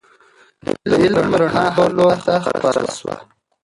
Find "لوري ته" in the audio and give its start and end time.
1.97-2.35